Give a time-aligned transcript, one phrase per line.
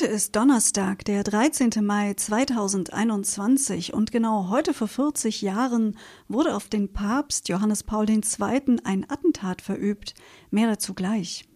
[0.00, 1.70] Heute ist Donnerstag, der 13.
[1.82, 5.96] Mai 2021 und genau heute vor 40 Jahren
[6.28, 8.22] wurde auf den Papst Johannes Paul II.
[8.84, 10.14] ein Attentat verübt.
[10.52, 11.48] Mehr dazu gleich.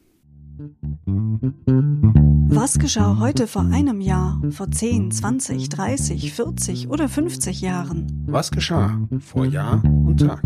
[2.49, 8.25] Was geschah heute vor einem Jahr, vor 10, 20, 30, 40 oder 50 Jahren?
[8.27, 10.43] Was geschah vor Jahr und Tag?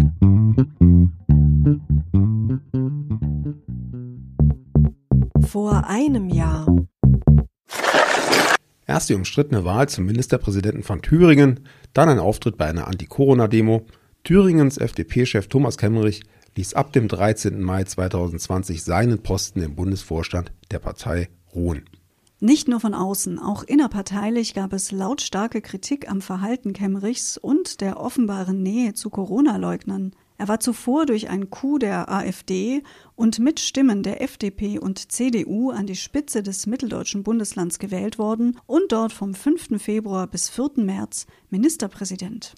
[5.49, 6.67] Vor einem Jahr.
[8.86, 11.61] Erst die umstrittene Wahl zum Ministerpräsidenten von Thüringen,
[11.93, 13.85] dann ein Auftritt bei einer Anti-Corona-Demo.
[14.22, 16.22] Thüringens FDP-Chef Thomas Kemmerich
[16.57, 17.61] ließ ab dem 13.
[17.61, 21.85] Mai 2020 seinen Posten im Bundesvorstand der Partei ruhen.
[22.39, 27.98] Nicht nur von außen, auch innerparteilich gab es lautstarke Kritik am Verhalten Kemmerichs und der
[27.98, 30.12] offenbaren Nähe zu Corona-Leugnern.
[30.39, 32.83] Er war zuvor durch ein Coup der AfD
[33.14, 38.59] und mit Stimmen der FDP und CDU an die Spitze des mitteldeutschen Bundeslands gewählt worden
[38.67, 39.83] und dort vom 5.
[39.83, 40.73] Februar bis 4.
[40.77, 42.55] März Ministerpräsident.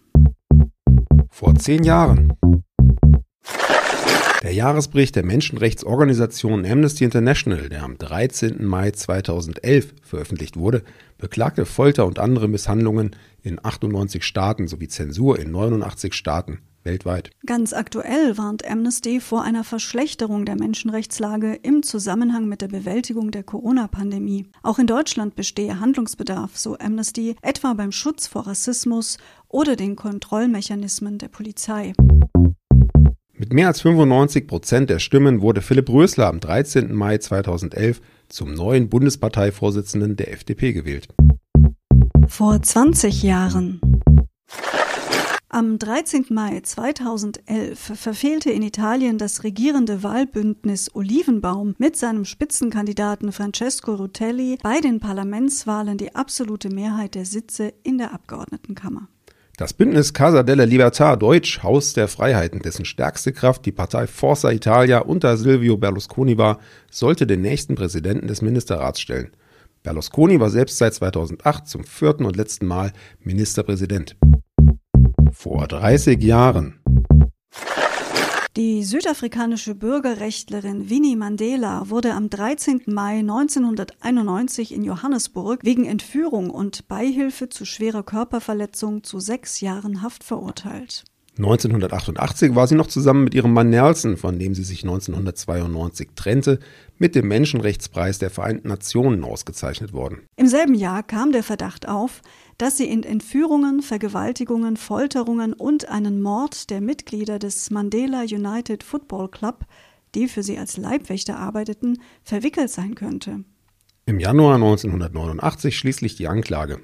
[1.31, 2.33] Vor zehn Jahren.
[4.43, 8.65] Der Jahresbericht der Menschenrechtsorganisation Amnesty International, der am 13.
[8.65, 10.83] Mai 2011 veröffentlicht wurde,
[11.17, 17.31] beklagte Folter und andere Misshandlungen in 98 Staaten sowie Zensur in 89 Staaten weltweit.
[17.45, 23.43] Ganz aktuell warnt Amnesty vor einer Verschlechterung der Menschenrechtslage im Zusammenhang mit der Bewältigung der
[23.43, 24.47] Corona-Pandemie.
[24.63, 31.19] Auch in Deutschland bestehe Handlungsbedarf, so Amnesty, etwa beim Schutz vor Rassismus oder den Kontrollmechanismen
[31.19, 31.93] der Polizei.
[33.35, 36.93] Mit mehr als 95 Prozent der Stimmen wurde Philipp Rösler am 13.
[36.93, 41.09] Mai 2011 zum neuen Bundesparteivorsitzenden der FDP gewählt.
[42.27, 43.81] Vor 20 Jahren.
[45.51, 46.27] Am 13.
[46.29, 54.81] Mai 2011 verfehlte in Italien das regierende Wahlbündnis Olivenbaum mit seinem Spitzenkandidaten Francesco Rutelli bei
[54.81, 59.09] den Parlamentswahlen die absolute Mehrheit der Sitze in der Abgeordnetenkammer.
[59.57, 64.53] Das Bündnis Casa della Libertà, Deutsch Haus der Freiheiten, dessen stärkste Kraft die Partei Forza
[64.53, 66.59] Italia unter Silvio Berlusconi war,
[66.91, 69.31] sollte den nächsten Präsidenten des Ministerrats stellen.
[69.83, 74.15] Berlusconi war selbst seit 2008 zum vierten und letzten Mal Ministerpräsident.
[75.41, 76.81] Vor 30 Jahren.
[78.57, 82.83] Die südafrikanische Bürgerrechtlerin Winnie Mandela wurde am 13.
[82.87, 90.25] Mai 1991 in Johannesburg wegen Entführung und Beihilfe zu schwerer Körperverletzung zu sechs Jahren Haft
[90.25, 91.05] verurteilt.
[91.39, 96.59] 1988 war sie noch zusammen mit ihrem Mann Nelson, von dem sie sich 1992 trennte,
[96.99, 100.23] mit dem Menschenrechtspreis der Vereinten Nationen ausgezeichnet worden.
[100.37, 102.23] Im selben Jahr kam der Verdacht auf,
[102.59, 109.29] dass sie in Entführungen, Vergewaltigungen, Folterungen und einen Mord der Mitglieder des Mandela United Football
[109.29, 109.65] Club,
[110.17, 113.45] die für sie als Leibwächter arbeiteten, verwickelt sein könnte.
[114.07, 116.81] Im Januar 1989 schließlich die Anklage.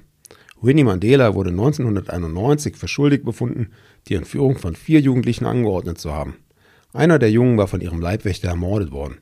[0.61, 3.71] Winnie Mandela wurde 1991 für schuldig befunden,
[4.07, 6.37] die Entführung von vier Jugendlichen angeordnet zu haben.
[6.93, 9.17] Einer der Jungen war von ihrem Leibwächter ermordet worden.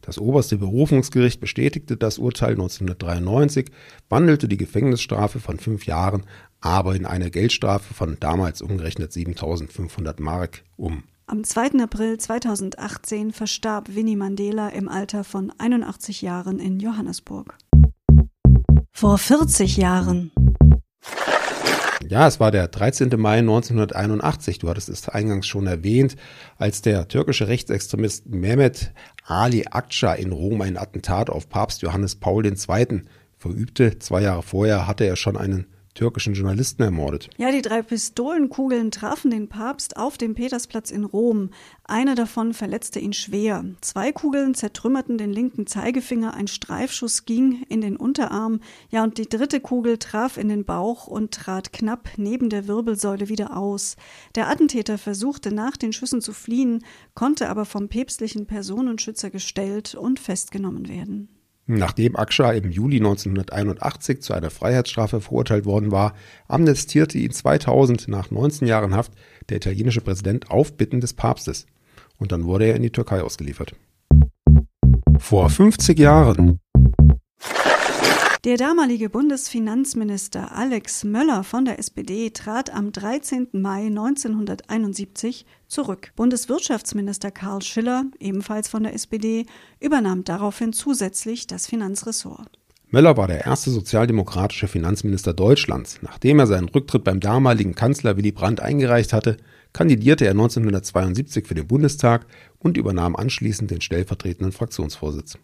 [0.00, 3.70] Das oberste Berufungsgericht bestätigte das Urteil 1993,
[4.08, 6.22] wandelte die Gefängnisstrafe von fünf Jahren
[6.60, 11.04] aber in eine Geldstrafe von damals umgerechnet 7500 Mark um.
[11.26, 11.82] Am 2.
[11.82, 17.58] April 2018 verstarb Winnie Mandela im Alter von 81 Jahren in Johannesburg.
[18.92, 20.30] Vor 40 Jahren
[22.08, 23.10] ja, es war der 13.
[23.16, 26.16] Mai 1981, du hattest es eingangs schon erwähnt,
[26.56, 28.92] als der türkische Rechtsextremist Mehmet
[29.24, 33.02] Ali Akça in Rom ein Attentat auf Papst Johannes Paul II.
[33.36, 33.98] verübte.
[33.98, 37.30] Zwei Jahre vorher hatte er schon einen türkischen Journalisten ermordet.
[37.38, 41.50] Ja, die drei Pistolenkugeln trafen den Papst auf dem Petersplatz in Rom.
[41.84, 43.64] Eine davon verletzte ihn schwer.
[43.80, 48.60] Zwei Kugeln zertrümmerten den linken Zeigefinger, ein Streifschuss ging in den Unterarm.
[48.90, 53.28] Ja, und die dritte Kugel traf in den Bauch und trat knapp neben der Wirbelsäule
[53.28, 53.96] wieder aus.
[54.34, 56.84] Der Attentäter versuchte nach den Schüssen zu fliehen,
[57.14, 61.35] konnte aber vom päpstlichen Personenschützer gestellt und festgenommen werden.
[61.68, 66.14] Nachdem Aksha im Juli 1981 zu einer Freiheitsstrafe verurteilt worden war,
[66.46, 69.12] amnestierte ihn 2000 nach 19 Jahren Haft
[69.48, 71.66] der italienische Präsident auf Bitten des Papstes.
[72.18, 73.74] Und dann wurde er in die Türkei ausgeliefert.
[75.18, 76.60] Vor 50 Jahren
[78.46, 83.48] der damalige Bundesfinanzminister Alex Möller von der SPD trat am 13.
[83.50, 86.12] Mai 1971 zurück.
[86.14, 89.46] Bundeswirtschaftsminister Karl Schiller, ebenfalls von der SPD,
[89.80, 92.60] übernahm daraufhin zusätzlich das Finanzressort.
[92.88, 95.98] Möller war der erste sozialdemokratische Finanzminister Deutschlands.
[96.02, 99.38] Nachdem er seinen Rücktritt beim damaligen Kanzler Willy Brandt eingereicht hatte,
[99.72, 102.26] kandidierte er 1972 für den Bundestag
[102.60, 105.36] und übernahm anschließend den stellvertretenden Fraktionsvorsitz.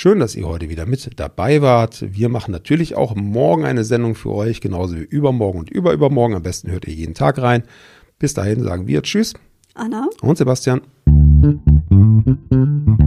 [0.00, 2.04] Schön, dass ihr heute wieder mit dabei wart.
[2.08, 6.36] Wir machen natürlich auch morgen eine Sendung für euch, genauso wie übermorgen und überübermorgen.
[6.36, 7.64] Am besten hört ihr jeden Tag rein.
[8.20, 9.34] Bis dahin sagen wir Tschüss.
[9.74, 10.82] Anna und Sebastian.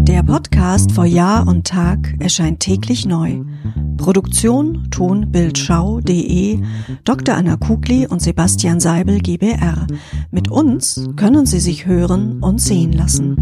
[0.05, 3.39] Der Podcast vor Jahr und Tag erscheint täglich neu.
[3.95, 6.59] Produktion tonbildschau.de
[7.05, 7.35] Dr.
[7.35, 9.87] Anna Kugli und Sebastian Seibel GBR.
[10.29, 13.37] Mit uns können Sie sich hören und sehen lassen.